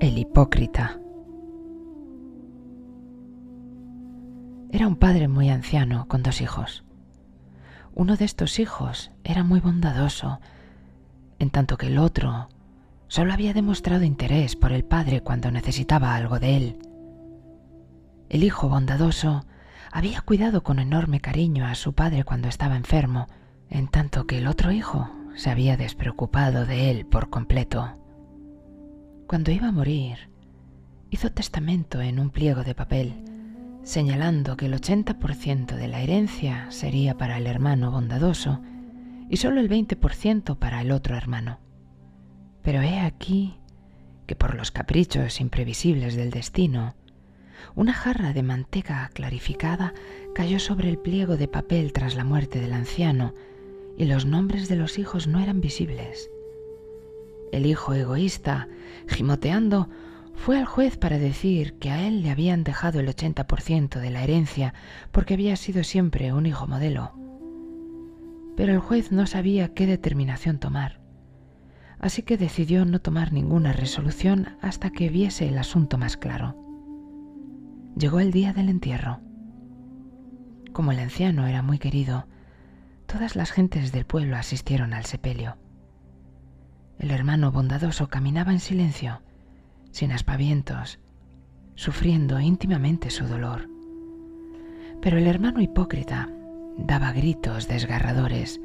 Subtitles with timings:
[0.00, 0.98] El hipócrita.
[4.70, 6.84] Era un padre muy anciano con dos hijos.
[7.94, 10.40] Uno de estos hijos era muy bondadoso,
[11.38, 12.48] en tanto que el otro
[13.08, 16.78] solo había demostrado interés por el padre cuando necesitaba algo de él.
[18.30, 19.44] El hijo bondadoso
[19.92, 23.26] había cuidado con enorme cariño a su padre cuando estaba enfermo,
[23.68, 28.01] en tanto que el otro hijo se había despreocupado de él por completo.
[29.32, 30.28] Cuando iba a morir,
[31.08, 33.14] hizo testamento en un pliego de papel,
[33.82, 38.60] señalando que el 80% de la herencia sería para el hermano bondadoso
[39.30, 41.60] y solo el 20% para el otro hermano.
[42.60, 43.54] Pero he aquí
[44.26, 46.94] que por los caprichos imprevisibles del destino,
[47.74, 49.94] una jarra de manteca clarificada
[50.34, 53.32] cayó sobre el pliego de papel tras la muerte del anciano
[53.96, 56.28] y los nombres de los hijos no eran visibles.
[57.52, 58.66] El hijo egoísta,
[59.06, 59.90] gimoteando,
[60.34, 64.24] fue al juez para decir que a él le habían dejado el 80% de la
[64.24, 64.74] herencia
[65.12, 67.12] porque había sido siempre un hijo modelo.
[68.56, 71.00] Pero el juez no sabía qué determinación tomar,
[71.98, 76.56] así que decidió no tomar ninguna resolución hasta que viese el asunto más claro.
[77.96, 79.20] Llegó el día del entierro.
[80.72, 82.26] Como el anciano era muy querido,
[83.06, 85.58] todas las gentes del pueblo asistieron al sepelio.
[87.02, 89.22] El hermano bondadoso caminaba en silencio,
[89.90, 91.00] sin aspavientos,
[91.74, 93.68] sufriendo íntimamente su dolor.
[95.00, 96.28] Pero el hermano hipócrita
[96.78, 98.60] daba gritos desgarradores,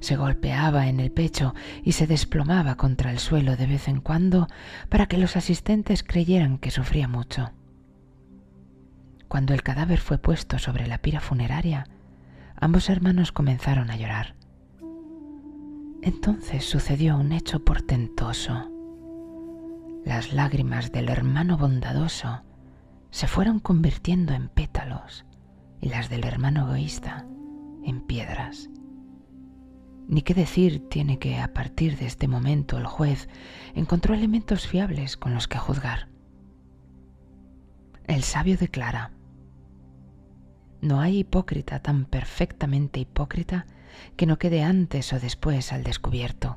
[0.00, 4.48] se golpeaba en el pecho y se desplomaba contra el suelo de vez en cuando
[4.88, 7.52] para que los asistentes creyeran que sufría mucho.
[9.28, 11.86] Cuando el cadáver fue puesto sobre la pira funeraria,
[12.56, 14.37] ambos hermanos comenzaron a llorar.
[16.08, 18.70] Entonces sucedió un hecho portentoso.
[20.06, 22.44] Las lágrimas del hermano bondadoso
[23.10, 25.26] se fueron convirtiendo en pétalos
[25.82, 27.26] y las del hermano egoísta
[27.84, 28.70] en piedras.
[30.08, 33.28] Ni qué decir tiene que a partir de este momento el juez
[33.74, 36.08] encontró elementos fiables con los que juzgar.
[38.06, 39.12] El sabio declara,
[40.80, 43.66] no hay hipócrita tan perfectamente hipócrita
[44.16, 46.56] que no quede antes o después al descubierto.